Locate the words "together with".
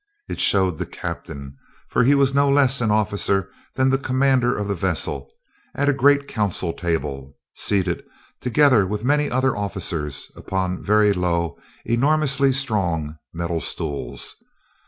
8.41-9.05